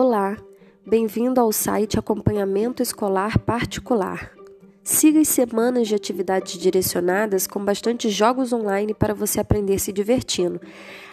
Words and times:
Olá, 0.00 0.36
bem-vindo 0.86 1.40
ao 1.40 1.50
site 1.50 1.98
Acompanhamento 1.98 2.80
Escolar 2.80 3.36
Particular. 3.40 4.30
Siga 4.84 5.18
as 5.18 5.26
semanas 5.26 5.88
de 5.88 5.94
atividades 5.96 6.56
direcionadas 6.56 7.48
com 7.48 7.64
bastante 7.64 8.08
jogos 8.08 8.52
online 8.52 8.94
para 8.94 9.12
você 9.12 9.40
aprender 9.40 9.80
se 9.80 9.92
divertindo. 9.92 10.60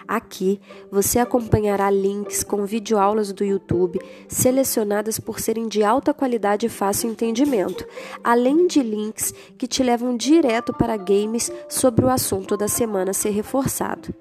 Aqui 0.07 0.61
você 0.91 1.17
acompanhará 1.17 1.89
links 1.89 2.43
com 2.43 2.63
videoaulas 2.63 3.33
do 3.33 3.43
YouTube 3.43 3.99
selecionadas 4.27 5.19
por 5.19 5.39
serem 5.39 5.67
de 5.67 5.83
alta 5.83 6.13
qualidade 6.13 6.67
e 6.67 6.69
fácil 6.69 7.09
entendimento, 7.09 7.87
além 8.23 8.67
de 8.67 8.83
links 8.83 9.33
que 9.57 9.65
te 9.65 9.81
levam 9.81 10.15
direto 10.15 10.71
para 10.71 10.95
games 10.95 11.51
sobre 11.67 12.05
o 12.05 12.09
assunto 12.09 12.55
da 12.55 12.67
semana 12.67 13.13
ser 13.13 13.31
reforçado. 13.31 14.13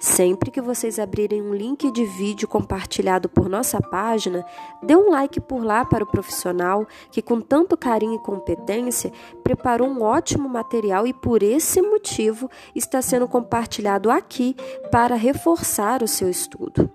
Sempre 0.00 0.50
que 0.50 0.62
vocês 0.62 0.98
abrirem 0.98 1.42
um 1.42 1.52
link 1.52 1.90
de 1.90 2.06
vídeo 2.06 2.48
compartilhado 2.48 3.28
por 3.28 3.50
nossa 3.50 3.78
página, 3.82 4.46
dê 4.82 4.96
um 4.96 5.10
like 5.10 5.38
por 5.42 5.62
lá 5.62 5.84
para 5.84 6.02
o 6.02 6.06
profissional 6.06 6.86
que, 7.12 7.20
com 7.20 7.38
tanto 7.38 7.76
carinho 7.76 8.14
e 8.14 8.22
competência, 8.22 9.12
preparou 9.44 9.86
um 9.86 10.00
ótimo 10.00 10.48
material 10.48 11.06
e, 11.06 11.12
por 11.12 11.42
esse 11.42 11.82
motivo, 11.82 12.50
está 12.74 13.02
sendo 13.02 13.28
compartilhado 13.28 14.10
aqui 14.10 14.56
para 14.90 15.16
reforçar 15.16 16.02
o 16.02 16.08
seu 16.08 16.30
estudo. 16.30 16.90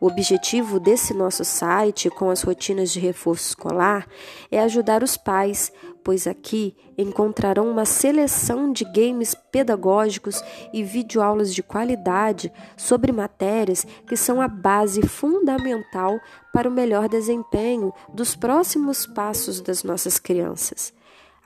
O 0.00 0.06
objetivo 0.06 0.80
desse 0.80 1.14
nosso 1.14 1.44
site, 1.44 2.10
com 2.10 2.30
as 2.30 2.42
rotinas 2.42 2.90
de 2.90 2.98
reforço 2.98 3.50
escolar, 3.50 4.06
é 4.50 4.58
ajudar 4.60 5.02
os 5.02 5.16
pais, 5.16 5.72
pois 6.02 6.26
aqui 6.26 6.74
encontrarão 6.96 7.70
uma 7.70 7.84
seleção 7.84 8.72
de 8.72 8.84
games 8.84 9.34
pedagógicos 9.34 10.42
e 10.72 10.82
videoaulas 10.82 11.54
de 11.54 11.62
qualidade 11.62 12.52
sobre 12.76 13.12
matérias 13.12 13.86
que 14.06 14.16
são 14.16 14.40
a 14.40 14.48
base 14.48 15.02
fundamental 15.02 16.18
para 16.52 16.68
o 16.68 16.72
melhor 16.72 17.08
desempenho 17.08 17.92
dos 18.12 18.34
próximos 18.34 19.06
passos 19.06 19.60
das 19.60 19.82
nossas 19.82 20.18
crianças. 20.18 20.92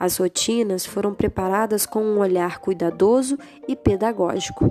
As 0.04 0.18
rotinas 0.18 0.84
foram 0.84 1.14
preparadas 1.14 1.86
com 1.86 2.04
um 2.04 2.18
olhar 2.18 2.58
cuidadoso 2.58 3.38
e 3.66 3.74
pedagógico. 3.74 4.70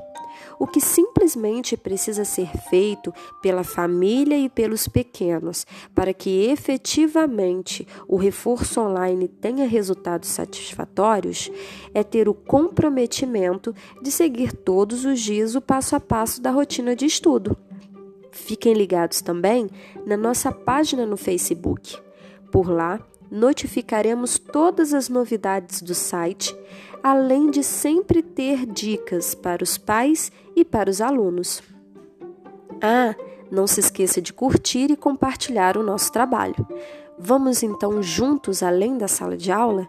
O 0.59 0.67
que 0.67 0.80
simplesmente 0.80 1.75
precisa 1.75 2.23
ser 2.23 2.56
feito 2.70 3.12
pela 3.42 3.64
família 3.64 4.38
e 4.38 4.48
pelos 4.48 4.88
pequenos 4.88 5.66
para 5.95 6.14
que 6.14 6.45
efetivamente 6.45 7.88
o 8.08 8.16
reforço 8.16 8.80
online 8.80 9.28
tenha 9.28 9.67
resultados 9.67 10.30
satisfatórios 10.30 11.50
é 11.95 12.03
ter 12.03 12.30
o 12.30 12.36
comprometimento 12.36 13.73
de 14.03 14.12
seguir 14.12 14.53
todos 14.53 15.03
os 15.03 15.20
dias 15.20 15.56
o 15.56 15.62
passo 15.62 15.95
a 15.95 16.00
passo 16.00 16.44
da 16.44 16.52
rotina 16.52 16.95
de 16.95 17.08
estudo. 17.08 17.58
Fiquem 18.31 18.75
ligados 18.75 19.20
também 19.20 19.68
na 20.06 20.16
nossa 20.16 20.52
página 20.52 21.08
no 21.08 21.18
Facebook. 21.18 21.97
Por 22.52 22.70
lá, 22.70 23.03
notificaremos 23.34 24.38
todas 24.38 24.94
as 24.94 25.09
novidades 25.09 25.81
do 25.81 25.95
site, 25.95 26.56
além 27.02 27.50
de 27.50 27.64
sempre 27.64 28.22
ter 28.22 28.64
dicas 28.67 29.34
para 29.34 29.64
os 29.64 29.75
pais 29.75 30.31
e 30.56 30.64
para 30.64 30.88
os 30.88 31.02
alunos. 31.02 31.64
Ah, 32.80 33.16
não 33.52 33.66
se 33.66 33.80
esqueça 33.80 34.22
de 34.22 34.31
curtir 34.31 34.92
e 34.92 34.95
compartilhar 34.95 35.78
o 35.78 35.84
nosso 35.84 36.12
trabalho. 36.12 36.56
Vamos 37.17 37.64
então 37.64 38.03
juntos 38.03 38.62
além 38.62 39.00
da 39.00 39.08
sala 39.08 39.36
de 39.36 39.52
aula? 39.52 39.88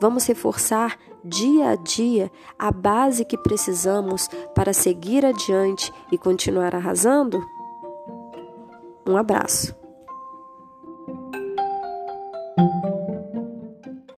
Vamos 0.00 0.26
reforçar 0.26 0.98
dia 1.22 1.70
a 1.70 1.76
dia 1.76 2.30
a 2.58 2.70
base 2.70 3.26
que 3.26 3.36
precisamos 3.36 4.28
para 4.54 4.72
seguir 4.72 5.24
adiante 5.24 5.92
e 6.10 6.16
continuar 6.16 6.74
arrasando? 6.74 7.44
Um 9.06 9.16
abraço. 9.18 9.85